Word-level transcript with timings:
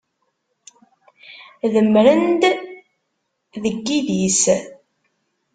Demmren-d 1.73 2.43
deg 3.63 3.75
yidis. 3.87 4.41